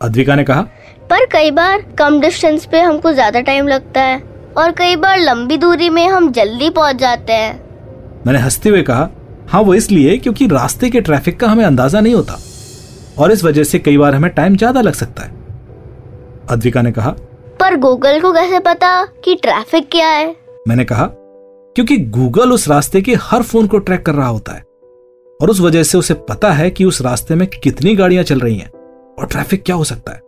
Advika 0.00 0.34
ने 0.36 0.44
कहा 0.44 0.62
पर 1.10 1.24
कई 1.32 1.50
बार 1.50 1.82
कम 1.98 2.20
डिस्टेंस 2.20 2.66
पे 2.66 2.80
हमको 2.80 3.12
ज़्यादा 3.12 3.40
टाइम 3.40 3.68
लगता 3.68 4.02
है 4.02 4.20
और 4.56 4.72
कई 4.72 4.96
बार 4.96 5.18
लंबी 5.20 5.56
दूरी 5.56 5.88
में 5.90 6.06
हम 6.08 6.30
जल्दी 6.32 6.68
पहुँच 6.70 6.96
जाते 6.96 7.32
हैं। 7.32 7.54
मैंने 8.26 8.38
हँसते 8.38 8.68
हुए 8.68 8.82
कहा 8.82 9.08
हाँ 9.48 9.62
वो 9.62 9.74
इसलिए 9.74 10.16
क्योंकि 10.18 10.46
रास्ते 10.46 10.90
के 10.90 11.00
ट्रैफ़िक 11.00 11.40
का 11.40 11.48
हमें 11.48 11.64
अंदाज़ा 11.64 12.00
नहीं 12.00 12.14
होता 12.14 12.38
और 13.18 13.32
इस 13.32 13.44
वजह 13.44 13.64
से 13.64 13.78
कई 13.78 13.98
बार 13.98 14.14
हमें 14.14 14.30
टाइम 14.30 14.56
ज़्यादा 14.56 14.80
लग 14.80 14.94
सकता 14.94 15.22
है। 15.22 15.30
अद्विका 16.50 16.82
ने 16.82 16.92
कहा 16.92 17.10
पर 17.60 17.76
गूगल 17.78 18.20
को 18.20 18.32
कैसे 18.32 18.58
पता 18.60 19.04
कि 19.24 19.34
ट्रैफ़िक 19.34 19.88
क्या 19.90 20.08
है? 20.08 20.34
मैंने 20.68 20.84
कहा 20.84 21.10
क्योंकि 21.76 21.96
गूगल 21.96 22.50
उस 22.52 22.68
रास्ते 22.68 23.00
के 23.02 23.14
हर 23.14 23.42
फ़ोन 23.42 23.66
को 23.66 23.78
ट्रैक 23.78 24.04
कर 24.06 24.14
रहा 24.14 24.28
होता 24.28 24.52
है। 24.52 24.60
और 25.40 25.50
उस 25.50 25.60
वजह 25.60 25.82
से 25.82 25.98
उसे 25.98 26.14
पता 26.28 26.50
है 26.52 26.70
कि 26.70 26.84
उस 26.84 27.00
रास्ते 27.02 27.34
में 27.34 27.46
कितनी 27.48 27.94
गाड़ियाँ 27.96 28.24
चल 28.24 28.40
रही 28.40 28.56
हैं 28.56 28.68
और 28.68 29.26
ट्रैफ़िक 29.26 29.62
क्या 29.64 29.76
हो 29.76 29.84
सकता 29.84 30.12
है। 30.12 30.18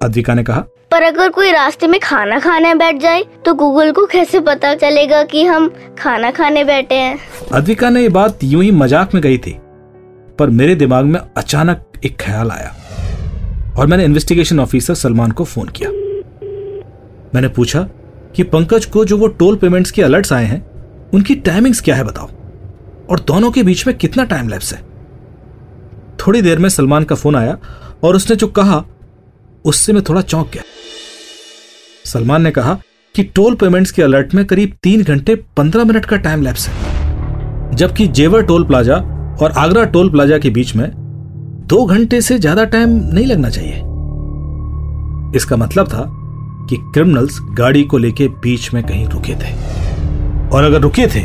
अद्विका 0.00 0.34
ने 0.34 0.44
कहा 0.44 0.60
पर 0.92 1.02
अगर 1.02 1.28
कोई 1.28 1.50
रास्ते 1.52 1.86
में 1.86 1.98
खाना 2.00 2.38
खाने 2.38 2.74
बैठ 2.74 2.96
जाए 2.96 3.24
तो 3.44 3.54
गूगल 3.54 3.92
को 3.92 4.06
कैसे 4.06 4.40
पता 4.40 4.74
चलेगा 4.74 5.22
कि 5.24 5.44
हम 5.44 5.72
खाना 5.98 6.30
खाने 6.30 6.64
बैठे 6.64 6.94
हैं? 6.94 7.18
अद्विका 7.52 7.90
ने 7.90 8.02
ये 8.02 8.08
बात 8.10 8.44
यूँ 8.44 8.62
ही 8.62 8.70
मज़ाक 8.72 9.14
में 9.14 9.22
गई 9.22 9.38
थी 9.38 9.56
पर 10.38 10.50
मेरे 10.50 10.74
दिमाग 10.74 11.04
में 11.04 11.20
अचानक 11.36 12.00
एक 12.04 12.16
ख्याल 12.20 12.50
आया 12.50 12.74
और 13.78 13.86
मैंने 13.86 14.04
इन्वेस्टिगेशन 14.04 14.60
ऑफिसर 14.60 14.94
सलमान 14.96 15.30
को 15.30 15.44
फ़ोन 15.44 15.68
किया। 15.76 15.90
मैंने 17.34 17.48
पूछा 17.48 17.88
कि 18.36 18.42
पंकज 18.42 18.84
को 18.84 19.04
जो 19.04 19.18
वो 19.18 19.26
टोल 19.26 19.56
पेमेंट्स 19.56 19.90
के 19.90 20.02
अलर्ट्स 20.02 20.32
आए 20.32 20.44
हैं, 20.44 20.64
उनकी 21.14 21.34
टाइमिंग्स 21.34 21.80
क्या 21.80 21.94
है 21.94 22.04
बताओ? 22.04 22.28
और 23.10 23.20
दोनों 23.20 23.50
के 23.50 23.62
बीच 23.62 23.86
में 23.86 23.96
कितना 23.96 24.24
टाइम 24.24 24.48
लैप्स 24.48 24.72
है? 24.74 24.80
थोड़ी 26.20 26.42
देर 26.42 26.58
में 26.58 26.68
सलमान 26.68 27.04
का 27.04 27.14
फ़ोन 27.14 27.36
आया 27.36 27.58
और 28.04 28.16
उसने 28.16 28.36
जो 28.36 28.46
कहा, 28.46 28.84
उससे 29.64 29.92
मैं 29.92 30.02
थोड़ा 30.08 30.20
चौंक 30.20 30.50
गया। 30.52 30.62
सलमान 32.04 32.42
ने 32.42 32.50
कहा 32.50 32.78
कि 33.14 33.22
टोल 33.24 33.54
पेमेंट्स 33.54 33.90
के 33.90 34.02
अलर्ट 34.02 34.34
में 34.34 34.44
करीब 34.44 34.72
तीन 34.82 35.02
घंटे 35.02 35.34
पंद्रह 35.56 35.84
मिनट 35.84 36.04
का 36.04 36.16
टाइम 36.16 36.42
लैप्स 36.42 36.68
है। 36.68 37.76
जबकि 37.76 38.06
जेवर 38.08 38.42
टोल 38.42 38.64
प्लाजा 38.64 38.96
और 39.42 39.52
आगरा 39.56 39.84
टोल 39.84 40.10
प्लाजा 40.10 40.38
के 40.38 40.50
बीच 40.50 40.74
में 40.76 40.90
दो 41.66 41.84
घंटे 41.84 42.20
से 42.20 42.38
ज़्यादा 42.38 42.64
टाइम 42.64 42.90
नहीं 43.14 43.26
लगना 43.26 43.50
चाहिए। 43.50 43.74
इसका 45.36 45.56
मतलब 45.56 45.88
था 45.88 46.02
कि 46.70 46.76
क्रिमिनल्स 46.76 47.38
गाड़ी 47.50 47.82
को 47.84 47.98
लेके 47.98 48.28
बीच 48.28 48.72
में 48.74 48.82
कहीं 48.82 49.06
रुके 49.06 49.34
थे। 49.34 49.52
और 50.48 50.64
अगर 50.64 50.80
रुके 50.80 51.06
थे 51.06 51.22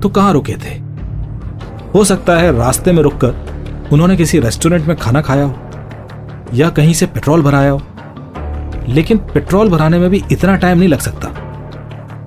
तो 0.00 0.08
कहाँ 0.08 0.32
रुके 0.32 0.54
थे? 0.54 0.74
हो 1.94 2.04
सकता 2.04 2.36
है 2.36 2.56
रास्ते 2.58 2.92
में 2.92 3.02
रुककर 3.02 3.88
उन्होंने 3.92 4.16
किसी 4.16 4.38
रेस्टोरेंट 4.38 4.86
में 4.86 4.96
खाना 4.96 5.20
खाया 5.20 5.44
हो, 5.44 5.56
या 6.54 6.68
कहीं 6.70 6.92
से 6.94 7.06
पेट्रोल 7.06 7.42
भराया 7.42 7.70
हो। 7.70 7.82
लेकिन 8.88 9.18
पेट्रोल 9.34 9.68
भराने 9.68 9.98
में 9.98 10.08
भी 10.10 10.22
इतना 10.32 10.56
टाइम 10.56 10.78
नहीं 10.78 10.88
लग 10.88 10.98
सकता। 10.98 11.28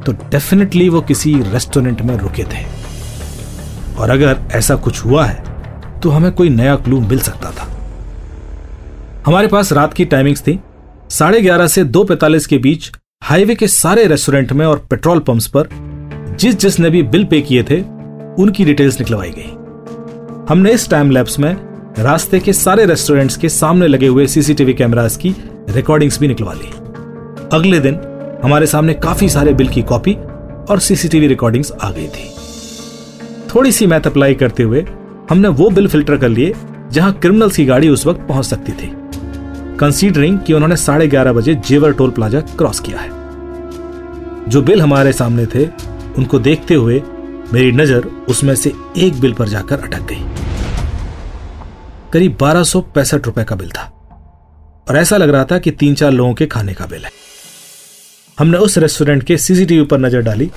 तो 0.06 0.12
डेफिनेटली 0.12 0.90
वो 0.90 1.02
किसी 1.02 1.34
रेस्टोरेंट 1.44 2.02
में 2.02 2.18
रुके 2.18 2.44
थे। 2.44 2.66
और 4.00 4.10
अगर 4.10 4.40
ऐसा 4.52 4.76
कुछ 4.76 5.06
हुआ 5.06 5.26
है 5.26 5.44
तो 6.02 6.10
हमें 6.10 6.32
कोई 6.32 6.50
नया 6.50 6.76
क्लू 6.76 7.00
मिल 7.00 7.20
सकता 7.20 7.52
था। 7.52 7.68
हमारे 9.26 9.48
पास 9.48 9.72
रात 9.74 9.94
की 9.94 10.06
टाइमिंग्स 10.06 10.42
थी। 10.42 10.60
साढ़े 11.10 11.42
ग्यारह 11.42 11.68
से 11.68 11.84
दो 11.84 12.04
पैतालीस 12.04 12.46
के 12.48 12.58
बीच 12.58 12.92
हाईवे 13.24 13.56
के 13.56 13.68
सारे 13.68 14.06
रेस्टोरेंट 14.08 14.52
में 14.52 14.66
और 14.66 14.78
पेट्रोल 14.90 15.20
पंप्स 15.20 15.48
पर 15.48 15.68
जिस 16.40 16.56
जिसने 16.56 16.90
भी 16.90 17.04
बिल 17.04 17.26
पे 17.26 17.42
किए 17.42 17.64
थे, 17.64 17.80
उनकी 18.44 18.66
डिटेल्स 18.66 19.00
निकलवाई 19.00 19.30
गई। 19.30 19.52
हमने 20.50 20.72
इस 20.72 20.90
टाइम 20.90 21.12
लैब्स 21.12 21.40
में 21.40 21.56
रास्ते 22.00 22.40
के 22.40 22.54
सारे 22.54 22.86
रेस्टोरेंट्स 22.86 23.38
के 23.38 23.50
सामने 23.50 23.88
लगे 23.88 24.08
हुए 24.08 24.28
सीसीटीवी 24.28 24.74
कैमरास 24.74 25.18
की 25.18 25.36
रिकॉर्डिंग्स 25.70 26.20
भी 26.20 26.28
निकलवा 26.28 26.54
ली। 26.54 26.72
अगले 27.54 27.80
दिन 27.80 28.00
हमारे 28.44 28.68
सामने 28.68 28.94
काफ़ी 28.94 29.30
सारे 29.30 29.54
बिल 29.54 29.68
की 29.68 29.82
कॉपी 29.82 30.14
और 30.70 30.80
सीसीटीवी 30.80 31.28
रिकॉर्डिंग्स 31.28 31.72
आ 31.72 31.92
गई 31.92 32.08
थी। 32.08 32.30
थोड़ी 33.56 33.72
सी 33.72 33.88
मैथ 33.88 34.08
अप्लाई 34.08 34.36
करते 34.36 34.64
हुए 34.64 34.86
हमने 35.30 35.48
वो 35.48 35.70
बिल 35.70 35.88
फ़िल्टर 35.88 36.18
कर 36.18 36.30
लिए 36.30 36.54
जहाँ 36.92 37.14
क्रिमिनल्स 37.14 37.56
की 37.56 37.66
गाड़ी 37.66 37.90
उस 37.90 38.06
वक्त 38.08 38.22
पहुँच 38.22 38.46
सकती 38.46 38.72
थी। 38.72 38.92
कंसीडरिंग 39.80 40.40
कि 40.40 40.54
उन्होंने 40.54 40.76
साढ़े 40.78 41.08
ग्यारह 41.08 41.34
बजे 41.34 41.56
जेवर 41.68 41.94
टोल 41.94 42.12
प्लाजा 42.12 42.40
क्रॉस 42.58 42.80
किया 42.80 43.00
है। 43.00 43.10
जो 44.50 44.62
बिल 44.62 44.82
हमारे 44.82 45.14
सामने 45.14 45.46
थे, 45.46 45.66
उनको 46.18 46.40
देखते 46.40 46.74
हुए 46.74 47.02
मेरी 47.54 47.72
नज़र 47.72 48.06
उसमें 48.30 48.54
से 48.56 48.72
एक 48.98 49.20
बिल 49.20 49.34
पर 49.34 49.48
जाकर 49.48 49.80
अटक 49.80 50.08
गई। 50.10 50.24
करीब 52.14 52.38
बारह 52.42 52.64
सौ 52.64 52.82
पैंसठ 52.96 53.26
रुपए 53.26 53.44
का 53.44 53.56
बिल 53.56 53.70
था। 53.70 53.90
और 54.90 54.98
ऐसा 54.98 55.18
लग 55.18 55.30
रहा 55.30 55.46
था 55.46 55.58
कि 55.58 55.72
तीन 55.72 55.96
चार 55.96 56.12
लोगों 56.12 56.34
के 56.34 56.46
खाने 56.46 56.74
का 56.74 56.86
बिल 56.86 57.06
है। 57.06 57.12
हमने 58.38 58.58
उस 58.58 58.78
रेस्टोरेंट 58.78 59.24
के 59.24 59.38
सीसीटीवी 59.38 59.86
पर 59.86 60.00
नज़र 60.00 60.22
डाली 60.22 60.50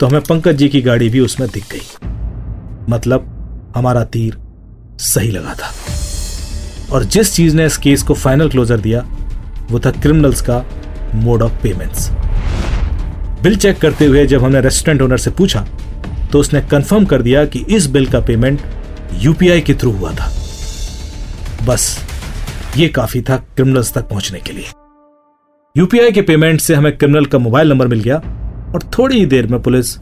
तो 0.00 0.06
हमें 0.06 0.20
पंकज 0.20 0.56
जी 0.56 0.68
की 0.68 0.82
गाड़ी 0.82 1.08
भी 1.08 1.20
उसमें 1.20 1.48
दिख 1.50 1.64
गई। 1.72 1.82
मतलब 2.88 3.72
हमारा 3.76 4.04
तीर 4.06 4.38
सही 5.00 5.30
लगा 5.30 5.54
था। 5.54 5.72
और 6.92 7.04
जिस 7.04 7.32
चीज़ 7.34 7.56
ने 7.56 7.66
इस 7.66 7.76
केस 7.76 8.02
को 8.02 8.14
फाइनल 8.14 8.50
क्लोजर 8.50 8.80
दिया, 8.80 9.00
वो 9.70 9.80
था 9.80 9.90
क्रिमिनल्स 9.90 10.40
का 10.40 10.64
mode 11.14 11.42
of 11.42 11.62
payments 11.62 12.10
bill 13.42 13.56
check 13.56 13.78
करते 13.78 14.06
हुए 14.06 14.26
जब 14.26 14.44
हमने 14.44 14.60
रेस्टोरेंट 14.60 15.02
ओनर 15.02 15.18
से 15.18 15.30
पूछा 15.30 15.66
तो 16.32 16.40
उसने 16.40 16.60
कंफर्म 16.60 17.04
कर 17.04 17.22
दिया 17.22 17.44
कि 17.44 17.64
इस 17.68 17.86
बिल 17.86 18.06
का 18.06 18.20
पेमेंट 18.20 18.60
यूपीआई 19.14 19.60
के 19.60 19.74
थ्रू 19.74 19.90
हुआ 19.90 20.12
था। 20.12 20.30
बस, 21.66 21.98
ये 22.76 22.88
काफ़ी 22.88 23.20
था 23.22 23.36
क्रिमिनल्स 23.36 23.92
तक 23.92 24.08
पहुँचने 24.08 24.38
के 24.38 24.52
लिए। 24.52 24.66
यूपीआई 25.76 26.12
के 26.12 26.22
पेमेंट 26.22 26.60
से 26.60 26.74
हमें 26.74 26.96
क्रिमिनल 26.98 27.26
का 27.26 27.38
मोबाइल 27.38 27.68
नंबर 27.68 27.86
मिल 27.86 28.00
गया 28.00 28.16
और 28.74 28.90
थोड़ी 28.98 29.18
ही 29.18 29.26
देर 29.26 29.46
में 29.46 29.60
पुलिस 29.62 29.96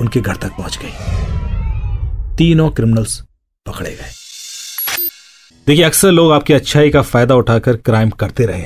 उनके 0.00 0.20
घर 0.20 0.36
तक 0.36 0.56
पहुँच 0.58 0.78
गई। 0.82 2.36
तीनों 2.36 2.70
क्रिमिनल्स 2.70 3.20
पकड़े 3.66 3.90
गए। 3.90 4.21
देखिए, 5.66 5.84
अक्सर 5.84 6.10
लोग 6.10 6.32
आपकी 6.32 6.52
अच्छाई 6.52 6.90
का 6.90 7.00
फ़ायदा 7.02 7.34
उठाकर 7.36 7.76
क्राइम 7.78 8.08
करते 8.12 8.46
रहे 8.46 8.64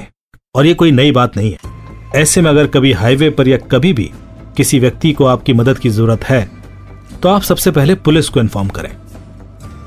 और 0.55 0.67
ये 0.67 0.75
कोई 0.75 0.91
नई 0.91 1.11
बात 1.13 1.37
नहीं 1.37 1.51
है। 1.53 1.75
ऐसे 2.15 2.41
में 2.41 2.49
अगर 2.51 2.67
कभी 2.67 2.93
हाईवे 2.93 3.29
पर 3.31 3.49
या 3.49 3.57
कभी 3.73 3.93
भी 3.93 4.11
किसी 4.57 4.79
व्यक्ति 4.81 5.13
को 5.13 5.25
आपकी 5.27 5.53
मदद 5.53 5.79
की 5.79 5.91
ज़रूरत 5.91 6.25
है 6.25 6.41
तो 7.23 7.29
आप 7.29 7.43
सबसे 7.43 7.71
पहले 7.71 7.95
पुलिस 7.97 8.29
को 8.29 8.41
इन्फॉर्म 8.41 8.69
करें। 8.69 8.91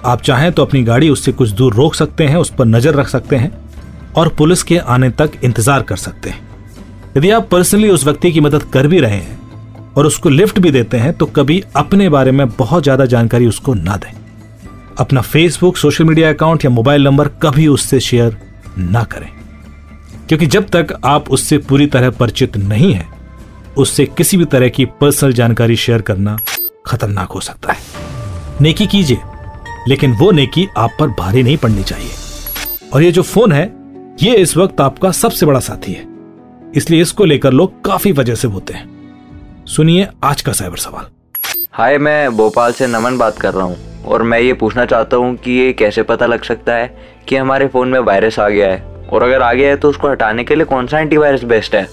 आप 0.06 0.22
चाहें 0.22 0.52
तो 0.52 0.66
अपनी 0.66 0.84
गाड़ी 0.84 1.10
उससे 1.10 1.32
कुछ 1.32 1.50
दूर 1.52 1.74
रोक 1.76 1.96
सकते 1.96 2.24
हैं, 2.24 2.36
उस 2.38 2.54
पर 2.56 2.66
नज़र 2.66 2.96
रख 2.96 3.08
सकते 3.08 3.36
हैं, 3.36 3.52
और 4.16 4.30
पुलिस 4.30 4.64
के 4.64 4.78
आने 4.78 5.10
तक 5.12 5.40
इंतज़ार 5.44 5.84
कर 5.84 5.96
सकते 5.98 6.30
हैं। 6.30 6.48
यदि 7.18 7.30
आप 7.32 7.50
पर्सनली 7.52 7.90
उस 7.90 8.06
व्यक्ति 8.06 8.32
की 8.32 8.40
मदद 8.42 8.64
कर 8.74 8.88
भी 8.88 9.00
रहे 9.00 9.18
हैं 9.18 9.94
और 9.94 10.06
उसको 10.06 10.30
लिफ्ट 10.30 10.60
भी 10.60 10.72
देते 10.72 10.98
हैं 10.98 11.14
तो 11.14 11.26
कभी 11.28 11.62
अपने 11.76 12.10
बारे 12.10 12.32
में 12.32 12.48
बहुत 12.50 12.84
ज़्यादा 12.84 13.06
जानकारी 13.08 13.48
उसको 13.48 13.74
ना 13.76 13.98
दें। 13.98 14.12
अपना 15.00 15.22
फेसबुक 15.22 15.78
सोशल 15.78 16.04
मीडिया 16.04 16.30
अकाउंट 16.30 16.66
या 16.66 16.72
मोबाइल 16.72 17.04
नंबर 17.04 17.28
कभी 17.28 17.68
उससे 17.68 18.00
शेयर 18.00 18.38
ना 18.78 19.04
करें। 19.04 19.30
क्योंकि 20.28 20.46
जब 20.46 20.70
तक 20.70 21.00
आप 21.06 21.30
उससे 21.30 21.58
पूरी 21.58 21.88
तरह 21.88 22.10
परिचित 22.10 22.58
नहीं 22.58 22.94
है, 22.94 23.08
उससे 23.78 24.06
किसी 24.06 24.38
भी 24.38 24.46
तरह 24.46 24.70
की 24.70 24.86
पर्सनल 24.86 25.34
जानकारी 25.34 25.76
शेयर 25.76 26.02
करना 26.02 26.40
खतरनाक 26.86 27.32
हो 27.32 27.40
सकता 27.40 27.74
है। 27.74 27.80
नेकी 28.62 28.88
कीजिए, 28.88 29.18
लेकिन 29.88 30.14
वो 30.14 30.32
नेकी 30.32 30.68
आप 30.78 30.90
पर 31.00 31.08
भारी 31.08 31.44
नहीं 31.44 31.58
पड़नी 31.58 31.84
चाहिए। 31.84 32.12
और 32.94 33.04
ये 33.04 33.12
जो 33.12 33.22
फ़ोन 33.22 33.52
है, 33.52 33.74
ये 34.22 34.36
इस 34.36 34.58
वक्त 34.58 34.82
आपका 34.82 35.12
सबसे 35.12 35.46
बड़ा 35.46 35.60
साथी 35.60 35.94
है। 35.94 36.06
इसलिए 36.76 37.02
इसको 37.02 37.26
लेकर 37.26 37.52
लोग 37.52 37.84
काफ़ी 37.86 38.12
वजह 38.12 38.36
से 38.36 38.48
होते 38.48 38.74
हैं। 38.74 39.00
सुनिए 39.66 40.08
आज 40.24 40.42
का 40.42 40.52
साइबर 40.52 40.78
सवाल। 40.78 41.06
हाय, 41.72 41.98
मैं 41.98 42.38
भोपाल 42.38 42.72
से 42.72 42.88
नमन 42.88 43.18
बात 43.18 43.40
कर 43.40 43.54
रहा 43.54 43.64
हूँ। 43.64 43.90
और 44.10 44.24
मैं 44.24 44.40
ये 44.40 44.54
पूछना 44.54 44.86
चाहता 44.86 45.18
हूँ 45.18 45.36
कि 45.36 45.52
ये 45.52 45.72
कैसे 45.74 46.04
पता 46.04 46.26
लग 46.26 46.44
सकता 46.44 46.76
है 46.76 46.88
कि 47.28 47.36
हमारे 47.36 47.68
फ़ोन 47.68 47.90
में 47.90 48.00
वायरस 48.00 48.40
आ 48.40 48.48
गया 48.50 48.68
है? 48.68 48.84
और 49.12 49.24
अगर 49.24 49.42
आ 49.42 49.52
गया 49.54 49.70
है 49.70 49.78
तो 49.78 49.90
उसको 49.90 50.10
हटाने 50.10 50.44
के 50.44 50.56
लिए 50.56 50.66
कौन 50.66 50.88
सा 50.88 51.00
एंटीवायरस 51.00 51.44
बेस्ट 51.44 51.76
है? 51.76 51.88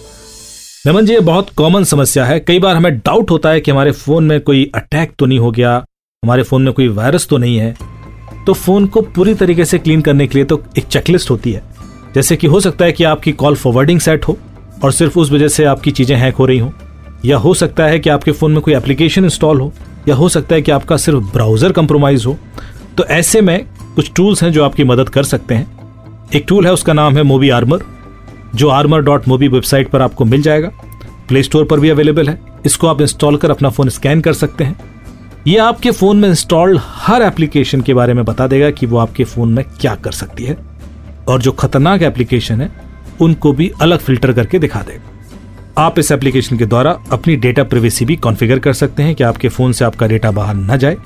नमन 0.86 1.06
जी, 1.06 1.12
ये 1.12 1.20
बहुत 1.20 1.50
कॉमन 1.50 1.84
समस्या 1.84 2.24
है। 2.24 2.38
कई 2.40 2.58
बार 2.58 2.76
हमें 2.76 2.98
डाउट 2.98 3.30
होता 3.30 3.50
है 3.50 3.60
कि 3.60 3.70
हमारे 3.70 3.92
फ़ोन 3.92 4.24
में 4.24 4.40
कोई 4.40 4.70
अटैक 4.74 5.12
तो 5.18 5.26
नहीं 5.26 5.38
हो 5.38 5.50
गया, 5.50 5.74
हमारे 6.22 6.42
फ़ोन 6.42 6.62
में 6.62 6.72
कोई 6.74 6.88
वायरस 6.88 7.26
तो 7.28 7.38
नहीं 7.38 7.56
है। 7.58 7.74
तो 8.46 8.52
फ़ोन 8.52 8.86
को 8.86 9.00
पूरी 9.00 9.34
तरीके 9.34 9.64
से 9.64 9.78
क्लीन 9.78 10.00
करने 10.00 10.26
के 10.26 10.38
लिए 10.38 10.44
तो 10.44 10.62
एक 10.78 10.84
चेकलिस्ट 10.84 11.30
होती 11.30 11.52
है। 11.52 11.62
जैसे 12.14 12.36
कि 12.36 12.46
हो 12.46 12.60
सकता 12.60 12.84
है 12.84 12.92
कि 12.92 13.04
आपकी 13.04 13.32
कॉल 13.32 13.56
फॉरवर्डिंग 13.56 14.00
सेट 14.00 14.28
हो, 14.28 14.36
और 14.84 14.92
सिर्फ़ 14.92 15.18
उस 15.18 15.32
वजह 15.32 15.48
से 15.48 15.64
आपकी 15.64 15.90
चीज़ें 15.90 16.16
हैक 16.16 16.34
हो 16.34 16.46
रही 16.46 16.58
हो। 16.58 16.72
या 17.24 17.36
हो 17.36 17.54
सकता 17.54 17.84
है 17.84 17.98
कि 17.98 18.10
आपके 18.10 18.32
फ़ोन 18.32 18.52
में 18.52 18.60
कोई 18.60 18.74
एप्लीकेशन 18.74 19.24
इंस्टॉल 19.24 19.60
हो। 19.60 19.72
या 20.08 20.14
हो 20.14 20.28
सकता 20.28 20.54
है 20.54 20.62
कि 20.62 20.72
आपका 20.72 20.96
सिर्फ़ 20.96 21.32
ब्राउज़र 21.32 21.72
कंप्रोमाइज 21.72 22.26
हो। 22.26 22.36
तो 22.98 23.04
ऐसे 23.04 23.40
में 23.40 23.66
कुछ 23.96 24.12
टूल्स 24.16 24.42
हैं 24.42 24.52
जो 24.52 24.64
आपकी 24.64 24.84
मदद 24.84 25.08
कर 25.08 25.22
सकते 25.22 25.54
हैं। 25.54 26.28
एक 26.34 26.44
टूल 26.48 26.66
है, 26.66 26.72
उसका 26.72 26.92
नाम 26.92 27.16
है 27.16 27.22
मोबी 27.22 27.50
आर्मर 27.50 27.84
जो 28.54 28.68
आर्मर 28.68 29.00
डॉट 29.00 29.28
मोबी 29.28 29.48
वेबसाइट 29.48 29.88
पर 29.88 30.02
आपको 30.02 30.24
मिल 30.24 30.42
जाएगा। 30.42 30.68
प्ले 31.28 31.42
स्टोर 31.42 31.64
पर 31.64 31.80
भी 31.80 31.88
अवेलेबल 31.88 32.28
है। 32.28 32.38
इसको 32.66 32.86
आप 32.86 33.00
इंस्टॉल 33.00 33.36
कर 33.36 33.50
अपना 33.50 33.68
फ़ोन 33.68 33.88
स्कैन 33.88 34.20
कर 34.20 34.32
सकते 34.32 34.64
हैं। 34.64 34.78
ये 35.46 35.58
आपके 35.58 35.90
फ़ोन 35.90 36.16
में 36.16 36.28
इंस्टॉल्ड 36.28 36.80
हर 36.82 37.22
एप्लीकेशन 37.22 37.80
के 37.80 37.94
बारे 37.94 38.14
में 38.14 38.24
बता 38.24 38.46
देगा 38.46 38.70
कि 38.70 38.86
वो 38.86 38.98
आपके 38.98 39.24
फ़ोन 39.24 39.52
में 39.52 39.64
क्या 39.80 39.94
कर 39.94 40.12
सकती 40.12 40.44
है। 40.44 40.56
और 41.28 41.42
जो 41.42 41.52
खतरनाक 41.52 42.02
एप्लीकेशन 42.02 42.60
है, 42.60 42.70
उनको 43.20 43.52
भी 43.52 43.70
अलग 43.80 43.98
फ़िल्टर 43.98 44.32
करके 44.32 44.58
दिखा 44.58 44.82
देगा। 44.82 45.15
आप 45.78 45.98
इस 45.98 46.10
एप्लीकेशन 46.12 46.56
के 46.56 46.66
द्वारा 46.66 46.90
अपनी 47.12 47.34
डेटा 47.36 47.62
प्रिवेसी 47.64 48.04
भी 48.04 48.14
कॉन्फ़िगर 48.16 48.58
कर 48.58 48.72
सकते 48.72 49.02
हैं 49.02 49.14
कि 49.14 49.24
आपके 49.24 49.48
फ़ोन 49.48 49.72
से 49.72 49.84
आपका 49.84 50.06
डेटा 50.06 50.30
बाहर 50.30 50.54
ना 50.54 50.76
जाए, 50.76 50.96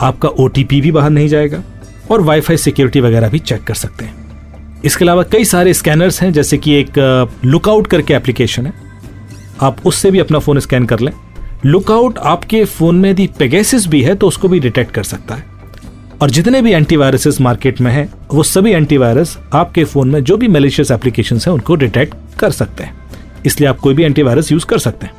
आपका 0.00 0.28
ओटीपी 0.28 0.80
भी 0.80 0.92
बाहर 0.92 1.10
नहीं 1.10 1.28
जाएगा 1.28 1.62
और 2.10 2.20
वाईफाई 2.20 2.56
सिक्योरिटी 2.56 3.00
वगैरह 3.00 3.28
भी 3.28 3.38
चेक 3.38 3.64
कर 3.64 3.74
सकते 3.74 4.04
हैं। 4.04 4.82
इसके 4.84 5.04
अलावा 5.04 5.22
कई 5.22 5.44
सारे 5.44 5.74
स्कैनर्स 5.74 6.22
हैं, 6.22 6.32
जैसे 6.32 6.58
कि 6.58 6.74
एक 6.74 7.28
लुकआउट 7.44 7.86
करके 7.86 8.14
एप्लीकेशन 8.14 8.66
है। 8.66 8.72
आप 9.60 9.86
उससे 9.86 10.10
भी 10.10 10.18
अपना 10.18 10.38
फ़ोन 10.38 10.58
स्कैन 10.58 10.86
कर 10.86 11.00
लें। 11.00 11.12
लुकआउट 11.66 12.18
आपके 12.18 12.64
फ़ोन 12.64 12.96
में 12.96 13.10
यदि 13.10 13.26
पेगेसिस 13.38 13.86
भी 13.86 14.02
है 14.02 14.14
तो 14.14 14.28
उसको 14.28 14.48
भी 14.48 14.60
डिटेक्ट 14.60 14.94
कर 14.94 15.02
सकता 15.02 15.34
है। 15.34 15.44
और 16.22 16.30
जितने 16.30 16.62
भी 16.62 16.72
एंटीवायरसेस 16.72 17.40
मार्केट 17.40 17.80
में 17.80 17.92
हैं, 17.92 18.12
वो 18.32 18.42
सभी 18.42 18.72
एंटीवायरस 18.72 19.38
आपके 19.52 19.84
फ़ोन 19.84 20.10
में 20.10 20.22
जो 20.24 20.36
भी 20.36 20.48
मेलिशियस 20.48 20.90
एप्लीकेशन 20.90 21.36
हैं, 21.36 21.52
उनको 21.52 21.74
डिटेक्ट 21.74 22.14
कर 22.38 22.50
सकते 22.52 22.84
हैं। 22.84 22.98
इसलिए 23.46 23.68
आप 23.68 23.78
कोई 23.78 23.94
भी 23.94 24.02
एंटीवायरस 24.02 24.52
यूज़ 24.52 24.66
कर 24.66 24.78
सकते 24.78 25.06
हैं। 25.06 25.12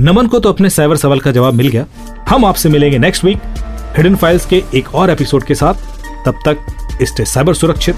नमन 0.00 0.26
को 0.26 0.38
तो 0.38 0.52
अपने 0.52 0.70
साइबर 0.70 0.96
सवाल 0.96 1.20
का 1.20 1.30
जवाब 1.32 1.54
मिल 1.54 1.68
गया। 1.68 1.86
हम 2.28 2.44
आपसे 2.44 2.68
मिलेंगे 2.68 2.98
नेक्स्ट 2.98 3.24
वीक 3.24 3.40
हिडन 3.96 4.16
फाइल्स 4.16 4.46
के 4.46 4.62
एक 4.74 4.94
और 4.94 5.10
एपिसोड 5.10 5.44
के 5.44 5.54
साथ। 5.54 5.74
तब 6.26 6.40
तक 6.46 6.58
स्टे 7.02 7.24
साइबर 7.24 7.54
सुरक्षित 7.54 7.96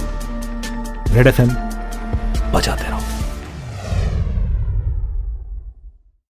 रेड 1.08 1.26
एफ़ 1.26 1.40
एम 1.42 1.48
बजाते 2.52 2.88
रहो। 2.88 3.00